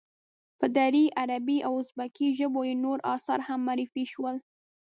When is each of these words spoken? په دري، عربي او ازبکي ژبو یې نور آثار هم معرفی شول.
په 0.59 0.65
دري، 0.77 1.05
عربي 1.21 1.57
او 1.67 1.73
ازبکي 1.81 2.27
ژبو 2.37 2.61
یې 2.69 2.75
نور 2.85 2.97
آثار 3.15 3.39
هم 3.47 3.59
معرفی 3.67 4.03
شول. 4.11 4.35